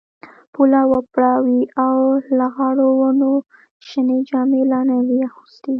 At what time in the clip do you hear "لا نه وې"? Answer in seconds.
4.71-5.19